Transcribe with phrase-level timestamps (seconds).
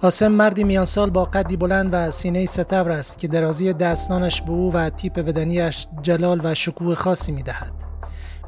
[0.00, 4.50] قاسم مردی میان سال با قدی بلند و سینه ستبر است که درازی دستانش به
[4.50, 7.72] او و تیپ بدنیش جلال و شکوه خاصی می دهد.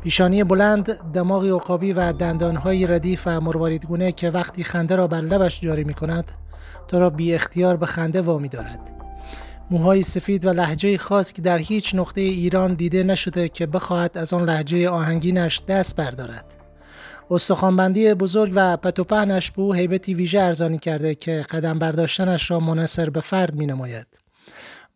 [0.03, 5.61] پیشانی بلند، دماغی عقابی و دندانهای ردیف و مرواریدگونه که وقتی خنده را بر لبش
[5.61, 6.31] جاری می کند
[6.89, 8.91] تو را بی اختیار به خنده وامی دارد.
[9.71, 14.33] موهای سفید و لحجه خاص که در هیچ نقطه ایران دیده نشده که بخواهد از
[14.33, 16.58] آن لحجه آهنگینش دست بردارد.
[17.31, 23.11] استخوانبندی بزرگ و پتوپهنش به او حیبتی ویژه ارزانی کرده که قدم برداشتنش را منصر
[23.11, 24.07] به فرد می نماید.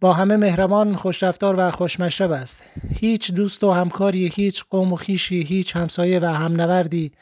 [0.01, 2.63] با همه مهربان خوشرفتار و خوشمشرب است
[3.01, 7.13] هیچ دوست و همکاری هیچ قوم و خیشی هیچ همسایه و همنوردی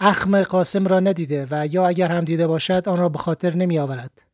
[0.00, 3.78] اخم قاسم را ندیده و یا اگر هم دیده باشد آن را به خاطر نمی
[3.78, 4.27] آورد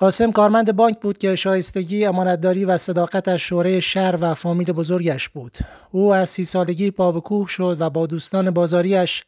[0.00, 5.56] قاسم کارمند بانک بود که شایستگی امانتداری و صداقتش شوره شهر و فامیل بزرگش بود.
[5.90, 9.24] او از سی سالگی پا به کوه شد و با دوستان بازاریش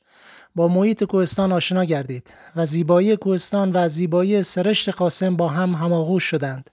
[0.54, 6.24] با محیط کوهستان آشنا گردید و زیبایی کوهستان و زیبایی سرشت قاسم با هم هماغوش
[6.24, 6.70] شدند.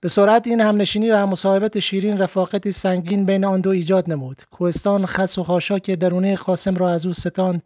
[0.00, 4.42] به سرعت این همنشینی و مصاحبت شیرین رفاقتی سنگین بین آن دو ایجاد نمود.
[4.50, 7.62] کوهستان خس و خاشاک درونه قاسم را از او ستاند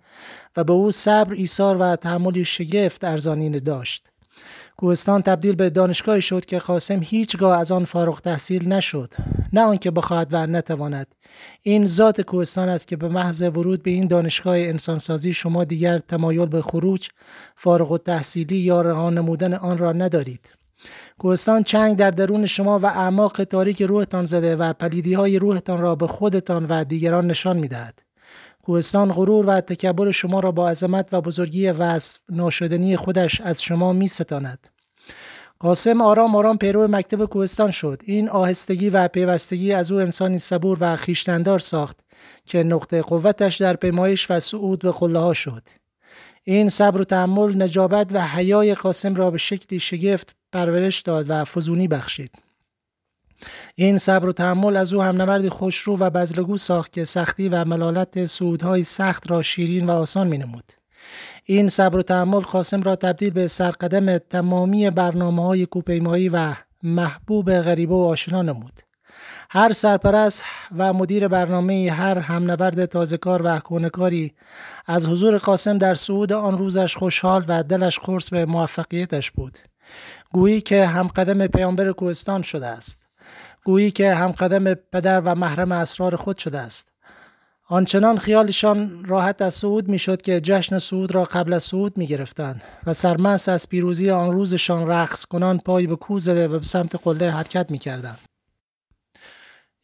[0.56, 4.10] و به او صبر ایثار و تحملی شگفت ارزانی داشت.
[4.80, 9.12] کوهستان تبدیل به دانشگاهی شد که قاسم هیچگاه از آن فارغ تحصیل نشد.
[9.52, 11.06] نه آنکه بخواهد و نتواند.
[11.62, 16.46] این ذات کوهستان است که به محض ورود به این دانشگاه انسانسازی شما دیگر تمایل
[16.46, 17.08] به خروج
[17.56, 20.54] فارغ التحصیلی یا رها نمودن آن را ندارید.
[21.18, 25.94] کوهستان چنگ در درون شما و اعماق تاریک روحتان زده و پلیدی های روحتان را
[25.94, 28.09] به خودتان و دیگران نشان می‌دهد.
[28.62, 33.92] کوهستان غرور و تکبر شما را با عظمت و بزرگی وصف ناشدنی خودش از شما
[33.92, 34.68] می ستاند.
[35.58, 38.02] قاسم آرام آرام پیرو مکتب کوهستان شد.
[38.04, 42.00] این آهستگی و پیوستگی از او انسانی صبور و خیشتندار ساخت
[42.46, 45.62] که نقطه قوتش در پیمایش و صعود به قله ها شد.
[46.44, 51.44] این صبر و تحمل نجابت و حیای قاسم را به شکلی شگفت پرورش داد و
[51.44, 52.49] فزونی بخشید.
[53.74, 57.64] این صبر و تحمل از او هم نوردی خوشرو و بزرگو ساخت که سختی و
[57.64, 60.64] ملالت سودهای سخت را شیرین و آسان می نمود.
[61.44, 67.52] این صبر و تحمل قاسم را تبدیل به سرقدم تمامی برنامه های کوپیمایی و محبوب
[67.52, 68.80] غریبه و آشنا نمود.
[69.50, 70.44] هر سرپرست
[70.78, 74.32] و مدیر برنامه هر همنورد تازهکار و کونکاری
[74.86, 79.58] از حضور قاسم در صعود آن روزش خوشحال و دلش قرص به موفقیتش بود.
[80.32, 82.99] گویی که همقدم پیامبر کوهستان شده است.
[83.70, 86.92] گویی که همقدم پدر و محرم اسرار خود شده است
[87.68, 92.62] آنچنان خیالشان راحت از صعود می‌شد که جشن صعود را قبل از صعود می گرفتند
[92.86, 96.96] و سرمست از پیروزی آن روزشان رقص کنان پای به کو زده و به سمت
[97.04, 98.16] قله حرکت می کردن.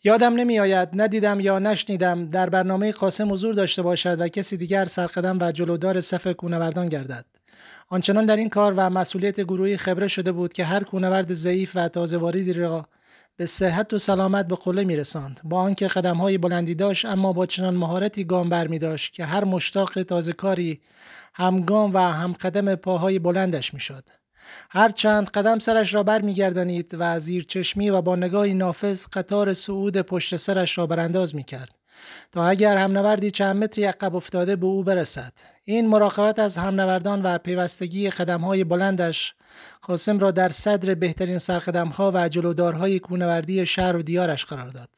[0.04, 4.84] یادم نمی آید ندیدم یا نشنیدم در برنامه قاسم حضور داشته باشد و کسی دیگر
[4.84, 7.24] سرقدم و جلودار صف کونوردان گردد
[7.88, 11.88] آنچنان در این کار و مسئولیت گروهی خبره شده بود که هر کونورد ضعیف و
[11.88, 12.88] تازه واردی را
[13.36, 15.40] به صحت و سلامت به قله میرساند.
[15.44, 19.44] با آنکه های بلندی داشت اما با چنان مهارتی گام بر می داشت که هر
[19.44, 20.80] مشتاق تازه کاری
[21.34, 24.04] همگام و هم قدم پاهای بلندش می‌شد.
[24.70, 29.52] هر چند قدم سرش را بر میگردانید و زیر چشمی و با نگاهی نافذ قطار
[29.52, 31.74] صعود پشت سرش را برانداز می کرد
[32.32, 35.32] تا اگر همنوردی چند متری عقب افتاده به او برسد.
[35.68, 39.34] این مراقبت از همنوردان و پیوستگی های بلندش
[39.82, 41.38] قاسم را در صدر بهترین
[41.92, 44.88] ها و جلودارهای کونوردی شهر و دیارش قرار داد.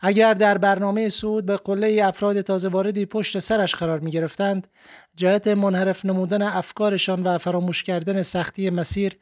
[0.00, 4.68] اگر در برنامه سود به قله افراد تازه واردی پشت سرش قرار می گرفتند،
[5.14, 9.18] جهت منحرف نمودن افکارشان و فراموش کردن سختی مسیر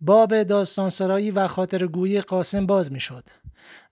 [0.00, 3.24] باب داستانسرایی و خاطرگویی قاسم باز می شد.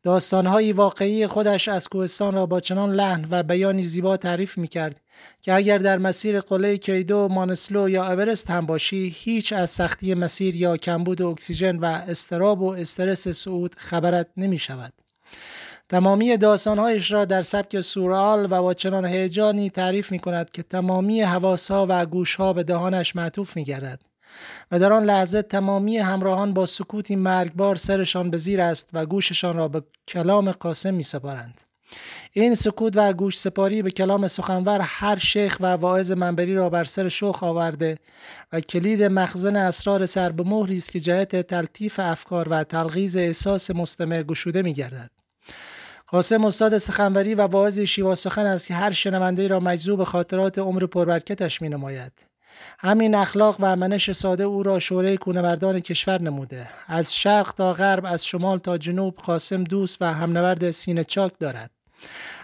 [0.02, 5.00] داستانهایی واقعی خودش از کوهستان را با چنان لحن و بیانی زیبا تعریف می کرد
[5.40, 10.56] که اگر در مسیر قله کیدو، مانسلو یا اورست هم باشی هیچ از سختی مسیر
[10.56, 14.92] یا کمبود اکسیژن و استراب و استرس صعود خبرت نمی شود.
[15.88, 21.22] تمامی داستانهایش را در سبک سورال و با چنان هیجانی تعریف می کند که تمامی
[21.22, 24.00] حواسها و گوشها به دهانش معطوف می گردد.
[24.70, 29.56] و در آن لحظه تمامی همراهان با سکوتی مرگبار سرشان به زیر است و گوششان
[29.56, 31.60] را به کلام قاسم می سپارند.
[32.32, 36.84] این سکوت و گوش سپاری به کلام سخنور هر شیخ و واعظ منبری را بر
[36.84, 37.98] سر شوخ آورده
[38.52, 43.70] و کلید مخزن اسرار سر به مهری است که جهت تلطیف افکار و تلغیز احساس
[43.70, 45.10] مستمر گشوده می گردد.
[46.06, 50.86] قاسم استاد سخنوری و واعظ شیوا سخن است که هر شنونده را مجذوب خاطرات عمر
[50.86, 52.12] پربرکتش می نماید.
[52.78, 56.68] همین اخلاق و منش ساده او را شوره کونوردان کشور نموده.
[56.86, 61.70] از شرق تا غرب از شمال تا جنوب قاسم دوست و همنورد سینه چاک دارد.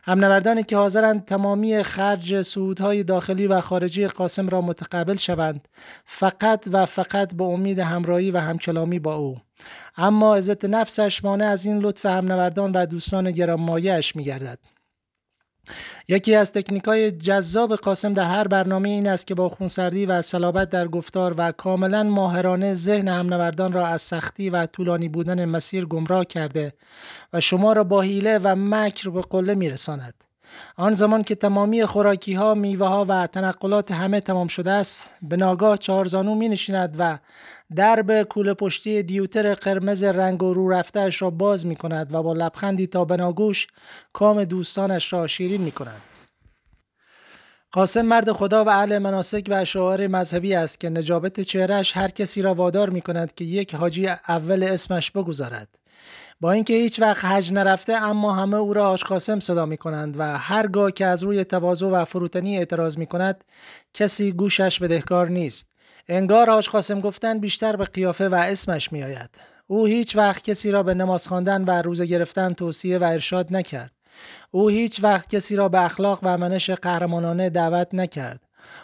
[0.04, 5.68] همنوردانی که حاضرند تمامی خرج سودهای داخلی و خارجی قاسم را متقبل شوند
[6.04, 9.36] فقط و فقط به امید همراهی و همکلامی با او.
[9.96, 14.58] اما عزت نفسش مانع از این لطف همنوردان و دوستان گرانمایهاش میگردد.
[16.08, 20.22] یکی از تکنیک های جذاب قاسم در هر برنامه این است که با خونسردی و
[20.22, 25.84] صلابت در گفتار و کاملا ماهرانه ذهن همنوردان را از سختی و طولانی بودن مسیر
[25.84, 26.72] گمراه کرده
[27.32, 30.14] و شما را با حیله و مکر به قله میرساند.
[30.76, 35.36] آن زمان که تمامی خوراکی ها، میوه ها و تنقلات همه تمام شده است به
[35.36, 37.18] ناگاه چهارزانو می نشیند و
[37.76, 42.32] درب کوله پشتی دیوتر قرمز رنگ و رو رفتهش را باز می کند و با
[42.32, 43.66] لبخندی تا بناگوش
[44.12, 46.02] کام دوستانش را شیرین می کند.
[47.72, 52.42] قاسم مرد خدا و اهل مناسک و اشعار مذهبی است که نجابت چهرش هر کسی
[52.42, 55.68] را وادار می کند که یک حاجی اول اسمش بگذارد.
[56.40, 60.14] با اینکه هیچ وقت حج نرفته اما همه او را آش قاسم صدا می کنند
[60.18, 63.44] و هرگاه که از روی تواضع و فروتنی اعتراض می کند
[63.94, 65.71] کسی گوشش بدهکار نیست.
[66.08, 69.30] انگار آج قاسم گفتن بیشتر به قیافه و اسمش می آید.
[69.66, 73.92] او هیچ وقت کسی را به نماز خواندن و روزه گرفتن توصیه و ارشاد نکرد.
[74.50, 78.40] او هیچ وقت کسی را به اخلاق و منش قهرمانانه دعوت نکرد.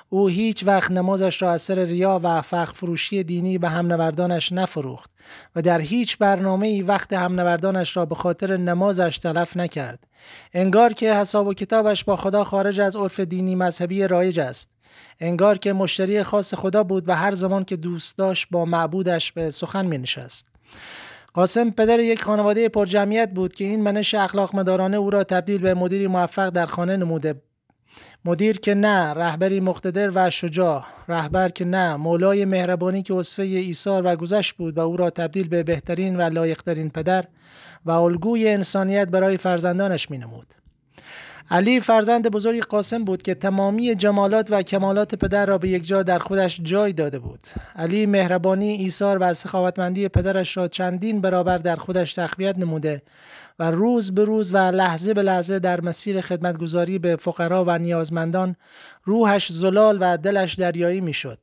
[0.08, 5.10] او هیچ وقت نمازش را از سر ریا و فخ فروشی دینی به همنوردانش نفروخت
[5.56, 9.98] و در هیچ برنامه ای وقت همنوردانش را به خاطر نمازش تلف نکرد.
[10.54, 14.77] انگار که حساب و کتابش با خدا خارج از عرف دینی مذهبی رایج است.
[15.20, 19.50] انگار که مشتری خاص خدا بود و هر زمان که دوست داشت با معبودش به
[19.50, 20.46] سخن می نشست.
[21.34, 25.74] قاسم پدر یک خانواده پرجمعیت بود که این منش اخلاق مدارانه او را تبدیل به
[25.74, 27.34] مدیری موفق در خانه نموده
[28.24, 34.02] مدیر که نه رهبری مقتدر و شجاع رهبر که نه مولای مهربانی که اصفه ایثار
[34.06, 37.24] و گذشت بود و او را تبدیل به بهترین و لایقترین پدر
[37.84, 40.54] و الگوی انسانیت برای فرزندانش می نمود.
[41.50, 46.02] علی فرزند بزرگ قاسم بود که تمامی جمالات و کمالات پدر را به یک جا
[46.02, 47.40] در خودش جای داده بود.
[47.76, 53.02] علی مهربانی، ایثار و سخاوتمندی پدرش را چندین برابر در خودش تقویت نموده
[53.58, 58.56] و روز به روز و لحظه به لحظه در مسیر خدمتگذاری به فقرا و نیازمندان
[59.04, 61.38] روحش زلال و دلش دریایی می‌شد.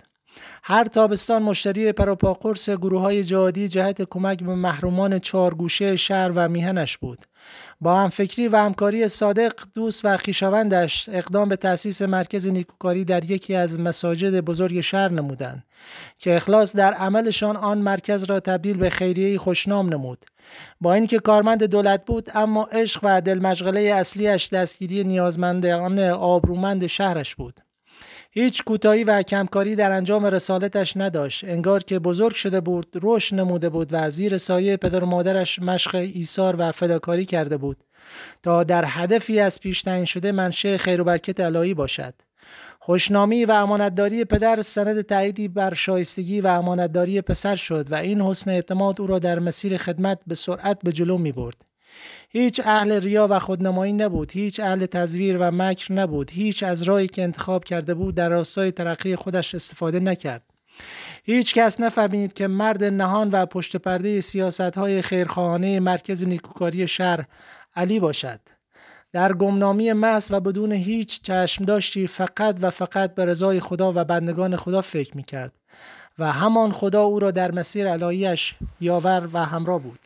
[0.63, 6.97] هر تابستان مشتری پروپاقرس گروه های جهادی جهت کمک به محرومان چارگوشه شهر و میهنش
[6.97, 7.25] بود.
[7.81, 13.56] با همفکری و همکاری صادق دوست و خیشاوندش اقدام به تأسیس مرکز نیکوکاری در یکی
[13.56, 15.63] از مساجد بزرگ شهر نمودند
[16.18, 20.25] که اخلاص در عملشان آن مرکز را تبدیل به خیریه خوشنام نمود.
[20.82, 27.64] با اینکه کارمند دولت بود اما عشق و دلمشغله اصلیش دستگیری نیازمندان آبرومند شهرش بود.
[28.38, 31.44] هیچ کوتاهی و کمکاری در انجام رسالتش نداشت.
[31.44, 35.96] انگار که بزرگ شده بود رشد نموده بود و زیر سایه پدر و مادرش مشق
[35.96, 37.77] ایثار و فداکاری کرده بود.
[38.44, 42.13] تا در هدفی از پیش تعیین شده منشه خیر و برکت الهی باشد.
[42.80, 48.51] خوشنامی و امانتداری پدر سند تاییدی بر شایستگی و امانتداری پسر شد و این حسن
[48.51, 51.75] اعتماد او را در مسیر خدمت به سرعت به جلو می برد.
[52.29, 57.08] هیچ اهل ریا و خودنمایی نبود هیچ اهل تزویر و مکر نبود هیچ از راهی
[57.08, 60.44] که انتخاب کرده بود در راستای ترقی خودش استفاده نکرد.
[61.24, 67.25] هیچ کس نفهمید که مرد نهان و پشت پرده سیاست های خیرخواهانه مرکز نیکوکاری شهر
[67.75, 68.39] علی باشد.
[69.13, 74.03] در گمنامی محض و بدون هیچ چشم داشتی فقط و فقط به رضای خدا و
[74.03, 75.53] بندگان خدا فکر می کرد
[76.20, 80.00] و همان خدا او را در مسیر علایش یاور و همراه بود.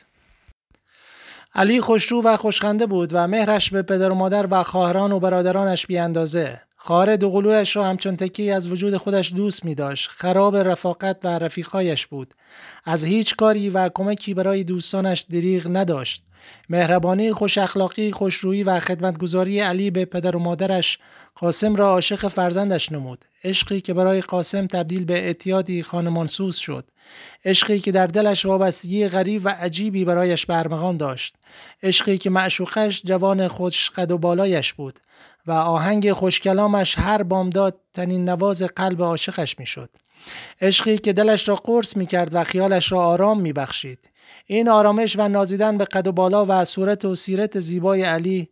[1.55, 5.87] علی خوشرو و خوشخنده بود و مهرش به پدر و مادر و خواهران و برادرانش
[5.87, 10.09] بیاندازه خواهر دوقلویش را همچون تکی از وجود خودش دوست می داشت.
[10.09, 12.33] خراب رفاقت و رفیقایش بود.
[12.85, 16.23] از هیچ کاری و کمکی برای دوستانش دریغ نداشت.
[16.69, 20.99] مهربانی خوش اخلاقی خوشرویی و خدمتگذاری علی به پدر و مادرش
[21.35, 23.25] قاسم را عاشق فرزندش نمود.
[23.43, 26.85] عشقی که برای قاسم تبدیل به اعتیادی خانمانسوز شد.
[27.45, 31.35] عشقی که در دلش وابستگی غریب و عجیبی برایش برمغان داشت.
[31.83, 34.99] عشقی که معشوقش جوان خوش قد و بالایش بود
[35.47, 39.89] و آهنگ خوشکلامش هر بامداد تنین نواز قلب عاشقش می‌شد.
[40.61, 44.08] عشقی که دلش را قرص می کرد و خیالش را آرام می بخشید.
[44.45, 48.49] این آرامش و نازیدن به قد و بالا و صورت و سیرت زیبای علی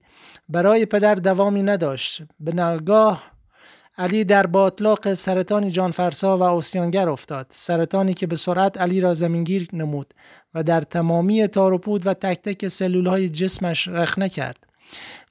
[0.49, 2.21] برای پدر دوامی نداشت.
[2.39, 3.23] به نگاه
[3.97, 7.47] علی در باطلاق سرطانی جانفرسا و اسیانگر افتاد.
[7.49, 10.13] سرطانی که به سرعت علی را زمینگیر نمود
[10.53, 14.67] و در تمامی تاروپود و تک تک سلول های جسمش رخنه کرد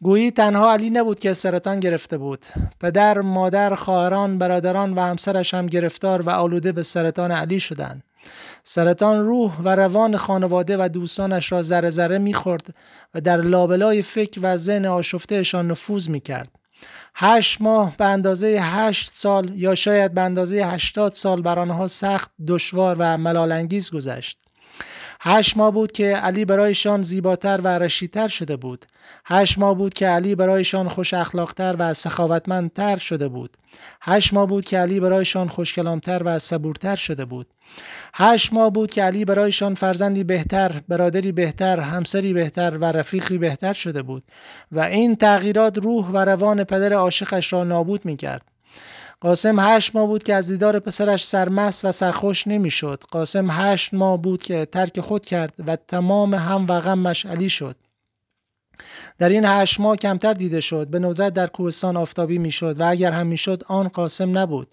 [0.03, 2.47] گویی تنها علی نبود که سرطان گرفته بود.
[2.81, 8.03] پدر، مادر، خواهران، برادران و همسرش هم گرفتار و آلوده به سرطان علی شدند.
[8.63, 12.75] سرطان روح و روان خانواده و دوستانش را ذره ذره می‌خورد
[13.15, 16.49] و در لابلای فکر و ذهن آشفتهشان نفوذ می‌کرد.
[17.15, 22.31] هشت ماه به اندازه هشت سال یا شاید به اندازه هشتاد سال بر آنها سخت
[22.49, 24.39] دشوار و ملالانگیز گذشت.
[25.29, 28.87] هشت ماه بود که علی برایشان زیباتر و رشیدتر شده بود.
[29.25, 33.57] هشت ماه بود که علی برایشان خوش اخلاقتر و سخاوتمندتر شده بود.
[34.03, 37.47] هشت ماه بود که علی برایشان خوشکلامتر و صبورتر شده بود.
[38.15, 43.73] هشت ماه بود که علی برایشان فرزندی بهتر، برادری بهتر، همسری بهتر و رفیقی بهتر
[43.73, 44.23] شده بود
[44.73, 48.43] و این تغییرات روح و روان پدر عاشقش را نابود می کرد.
[49.27, 53.03] قاسم هشت ماه بود که از دیدار پسرش سرمست و سرخوش نمی‌شد.
[53.11, 57.77] قاسم هشت ماه بود که ترک خود کرد و تمام هم و غمش علی شد.
[59.19, 63.13] در این هشت ماه کمتر دیده شد به ندرت در کوهستان آفتابی می‌شد و اگر
[63.13, 64.69] هم می‌شد آن قاسم نبود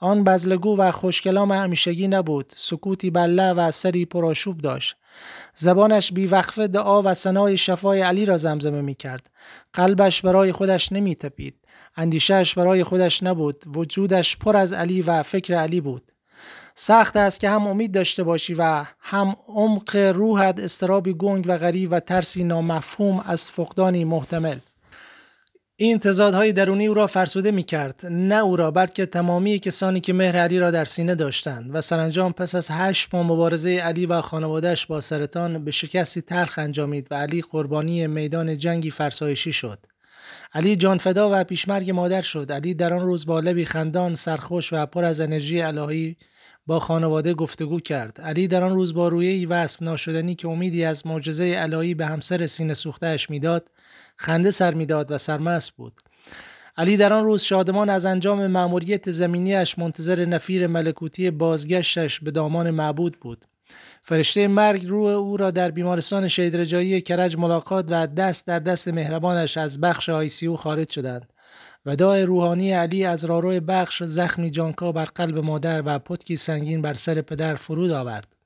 [0.00, 4.96] آن بزلگو و خوشکلام همیشگی نبود سکوتی بله و سری پراشوب داشت
[5.54, 9.30] زبانش بیوقفه دعا و سنای شفای علی را زمزمه می کرد.
[9.72, 11.54] قلبش برای خودش نمی تپید.
[11.98, 13.64] اندیشهش برای خودش نبود.
[13.76, 16.12] وجودش پر از علی و فکر علی بود.
[16.74, 21.92] سخت است که هم امید داشته باشی و هم عمق روحت استرابی گنگ و غریب
[21.92, 24.58] و ترسی نامفهوم از فقدانی محتمل
[25.76, 30.12] این تضادهای درونی او را فرسوده می کرد نه او را بلکه تمامی کسانی که
[30.12, 34.20] مهر علی را در سینه داشتند و سرانجام پس از هشت ماه مبارزه علی و
[34.20, 39.78] خانوادهش با سرطان به شکستی تلخ انجامید و علی قربانی میدان جنگی فرسایشی شد
[40.54, 42.52] علی جانفدا و پیشمرگ مادر شد.
[42.52, 46.16] علی در آن روز با لبی خندان سرخوش و پر از انرژی الهی
[46.66, 48.20] با خانواده گفتگو کرد.
[48.20, 52.46] علی در آن روز با رویه وصف ناشدنی که امیدی از معجزه الهی به همسر
[52.46, 53.70] سینه سوختهاش می‌داد
[54.16, 55.92] خنده سر می‌داد و سرمست بود.
[56.76, 62.70] علی در آن روز شادمان از انجام مأموریت زمینیش منتظر نفیر ملکوتی بازگشتش به دامان
[62.70, 63.44] معبود بود.
[64.08, 68.88] فرشته مرگ روح او را در بیمارستان شهید رجایی کرج ملاقات و دست در دست
[68.88, 70.08] مهربانش از بخش
[70.42, 71.32] او خارج شدند
[71.86, 76.94] وداع روحانی علی از رارو بخش زخمی جانکا بر قلب مادر و پتکی سنگین بر
[76.94, 78.37] سر پدر فرود آورد.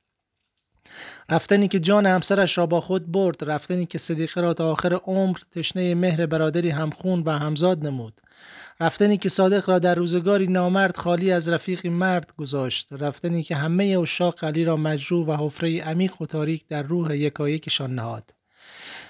[1.29, 5.39] رفتنی که جان همسرش را با خود برد رفتنی که صدیقه را تا آخر عمر
[5.53, 8.21] تشنه مهر برادری همخون و همزاد نمود.
[8.81, 12.89] رفتنی که صادق را در روزگاری نامرد خالی از رفیقی مرد گذاشت.
[12.93, 17.95] رفتنی که همه اشاق علی را مجروح و حفره عمیق و تاریک در روح یکایکشان
[17.95, 18.35] نهاد.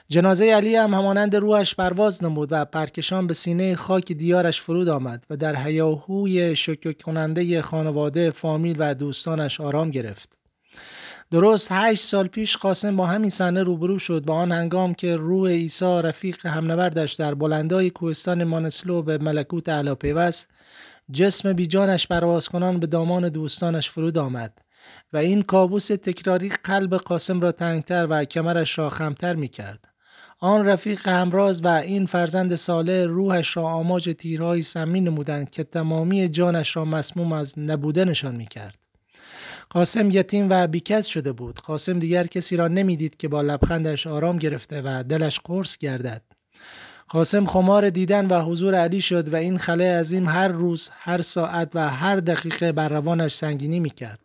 [0.09, 5.25] جنازه علی هم همانند روحش پرواز نمود و پرکشان به سینه خاک دیارش فرود آمد
[5.31, 10.42] و در هیاهوی شکر کننده خانواده فامیل و دوستانش آرام گرفت.
[11.33, 15.51] درست هشت سال پیش قاسم با همین صحنه روبرو شد با آن هنگام که روح
[15.51, 20.49] عیسی رفیق همنوردش در بلندای کوهستان مانسلو به ملکوت علا پیوست
[21.13, 24.59] جسم بیجانش پرواز کنان به دامان دوستانش فرود آمد
[25.13, 29.89] و این کابوس تکراری قلب قاسم را تنگتر و کمرش را خمتر می کرد.
[30.41, 36.29] آن رفیق همراز و این فرزند ساله روحش را آماج تیرهای سمی نمودند که تمامی
[36.29, 38.82] جانش را مسموم از نبودنشان می‌کرد.
[39.73, 41.61] قاسم یتیم و بیکس شده بود.
[41.61, 46.23] قاسم دیگر کسی را نمی‌دید که با لبخندش آرام گرفته و دلش قرص گردد.
[47.09, 51.71] قاسم خمار دیدن و حضور علی شد و این خله عظیم هر روز، هر ساعت
[51.75, 54.21] و هر دقیقه بر روانش سنگینی می‌کرد.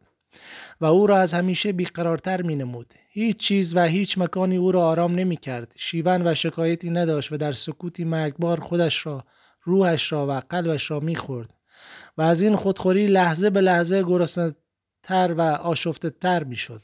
[0.82, 2.94] و او را از همیشه بیقرارتر می نمود.
[3.10, 5.74] هیچ چیز و هیچ مکانی او را آرام نمی کرد.
[5.76, 9.24] شیون و شکایتی نداشت و در سکوتی مرگبار خودش را،
[9.64, 11.54] روحش را و قلبش را می خورد.
[12.18, 14.56] و از این خودخوری لحظه به لحظه گرسنه
[15.08, 16.82] تر و آشفته تر می شد.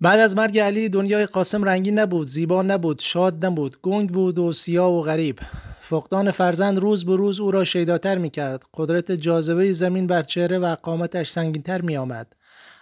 [0.00, 4.52] بعد از مرگ علی دنیای قاسم رنگی نبود، زیبا نبود، شاد نبود، گنگ بود و
[4.52, 5.40] سیاه و غریب.
[5.80, 8.62] فقدان فرزند روز به روز او را شیداتر می کرد.
[8.74, 12.32] قدرت جاذبه زمین بر چهره و قامتش سنگینتر می آمد.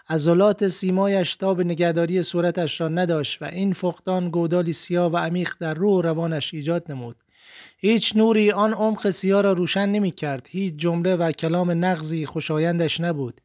[0.08, 5.74] عضلات سیمایش به نگهداری صورتش را نداشت و این فقدان گودالی سیاه و عمیق در
[5.74, 7.16] روح روانش ایجاد نمود.
[7.78, 10.46] هیچ نوری آن عمق سیاه را روشن نمی کرد.
[10.50, 13.40] هیچ جمله و کلام نغزی خوشایندش نبود.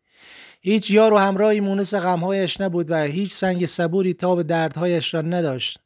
[0.64, 5.22] هیچ یار و همراهی مونس غمهایش نبود و هیچ سنگ صبوری تا به دردهایش را
[5.22, 5.80] نداشت.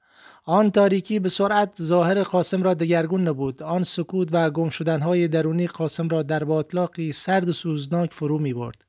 [0.45, 3.63] آن تاریکی به سرعت ظاهر قاسم را دگرگون نبود.
[3.63, 8.53] آن سکوت و گم شدنهای درونی قاسم را در باطلاقی سرد و سوزناک فرو می
[8.53, 8.85] برد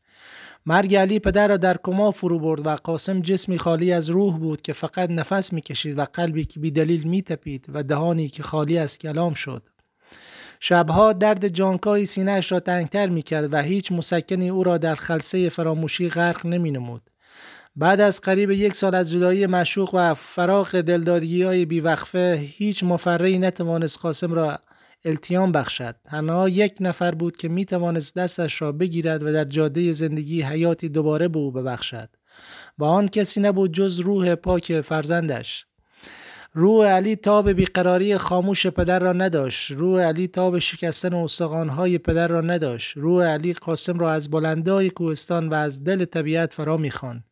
[0.66, 4.62] مرگ علی پدر را در کما فرو برد و قاسم جسمی خالی از روح بود
[4.62, 9.34] که فقط نفس می‌کشید و قلبی که بیدلیل میتپید و دهانی که خالی از کلام
[9.34, 9.62] شد.
[10.60, 16.08] شبها درد جانکای سینهاش را تنگتر می‌کرد و هیچ مسکنی او را در خلصه فراموشی
[16.08, 17.02] غرق نمینمود.
[17.76, 23.38] بعد از قریب یک سال از جدایی مشوق و فراق دلدادگی های بیوقفه هیچ مفرهی
[23.38, 24.58] نتوانست قاسم را
[25.04, 25.96] التیام بخشد.
[26.04, 30.88] تنها یک نفر بود که می توانست دستش را بگیرد و در جاده زندگی حیاتی
[30.88, 32.08] دوباره به او ببخشد.
[32.78, 35.66] و آن کسی نبود جز روح پاک فرزندش.
[36.58, 42.40] روح علی تاب بیقراری خاموش پدر را نداشت روح علی تاب شکستن استخوانهای پدر را
[42.40, 47.24] نداشت روح علی قاسم را از بلندای کوهستان و از دل طبیعت فرا می‌خواند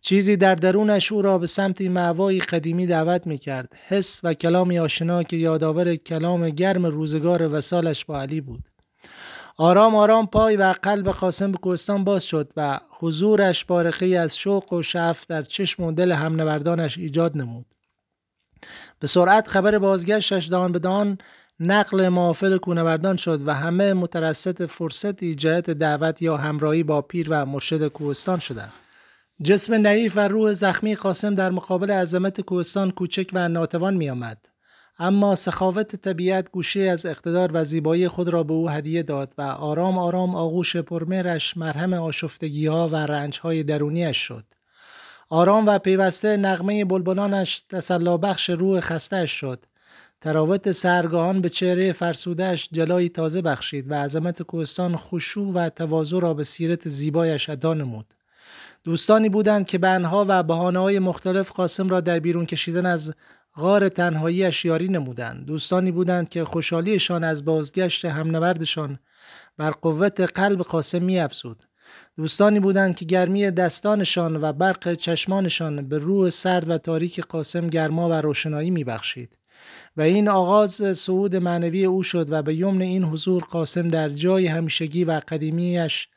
[0.00, 3.72] چیزی در درونش او را به سمت معوای قدیمی دعوت می کرد.
[3.86, 8.64] حس و کلامی آشنا که یادآور کلام گرم روزگار وسالش با علی بود.
[9.56, 14.72] آرام آرام پای و قلب قاسم به کوهستان باز شد و حضورش بارقی از شوق
[14.72, 17.75] و شعف در چشم و دل همنوردانش ایجاد نمود.
[19.00, 21.18] به سرعت خبر بازگشتش دان به دان
[21.60, 27.46] نقل معافل کونوردان شد و همه مترسط فرصتی جهت دعوت یا همراهی با پیر و
[27.46, 28.72] مرشد کوهستان شدند.
[29.42, 34.46] جسم نعیف و روح زخمی قاسم در مقابل عظمت کوهستان کوچک و ناتوان می آمد.
[34.98, 39.42] اما سخاوت طبیعت گوشه از اقتدار و زیبایی خود را به او هدیه داد و
[39.42, 44.44] آرام آرام آغوش پرمرش مرهم آشفتگی ها و رنج های درونیش شد.
[45.28, 49.64] آرام و پیوسته نغمه بلبلانش تسلا بخش روح خستش شد.
[50.20, 56.34] تراوت سرگاهان به چهره فرسودش جلایی تازه بخشید و عظمت کوهستان خشوع و تواضع را
[56.34, 58.06] به سیرت زیبایش ادا نمود.
[58.84, 63.14] دوستانی بودند که به انها و بحانه های مختلف قاسم را در بیرون کشیدن از
[63.54, 65.46] غار تنهایی اشیاری نمودند.
[65.46, 68.98] دوستانی بودند که خوشحالیشان از بازگشت همنوردشان
[69.56, 71.64] بر قوت قلب قاسم می افزود.
[72.16, 78.08] دوستانی بودند که گرمی دستانشان و برق چشمانشان به روح سرد و تاریک قاسم گرما
[78.08, 79.38] و روشنایی می بخشید.
[79.96, 84.46] و این آغاز صعود معنوی او شد و به یمن این حضور قاسم در جای
[84.46, 86.08] همیشگی و قدیمیش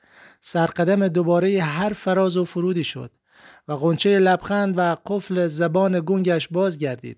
[0.41, 3.12] سرقدم دوباره هر فراز و فرودی شد
[3.67, 7.17] و قنچه لبخند و قفل زبان گنگش بازگردید.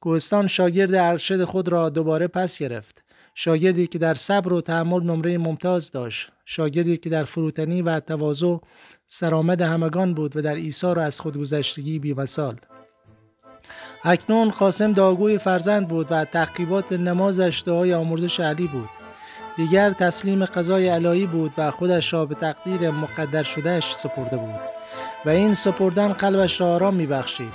[0.00, 3.07] کوهستان شاگرد ارشد خود را دوباره پس گرفت.
[3.40, 6.28] شاگردی که در صبر و تحمل نمره ممتاز داشت.
[6.44, 8.56] شاگردی که در فروتنی و تواضع
[9.06, 12.56] سرآمد همگان بود و در ایثار از خودگذشتگی بیمثال.
[14.04, 18.88] اکنون قاسم داگوی فرزند بود و تعقیبات نمازش دعای آمرزش علی بود.
[19.56, 24.60] دیگر تسلیم قضای الهی بود و خودش را به تقدیر مقدر شدهش سپرده بود
[25.26, 27.52] و این سپردن قلبش را آرام میبخشید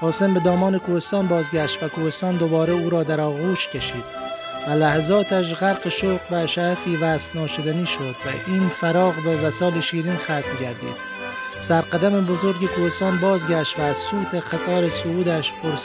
[0.00, 4.29] قاسم به دامان کوهستان بازگشت و کوهستان دوباره او را در آغوش کشید
[4.66, 10.16] و لحظاتش غرق شوق و شعفی وصف ناشدنی شد و این فراغ به وسال شیرین
[10.16, 11.10] ختم گردید
[11.58, 15.76] سرقدم بزرگ کوهستان بازگشت و از سوت خطار سعودش پر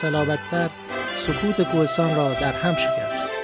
[1.18, 3.35] سکوت کوهستان را در هم شکست.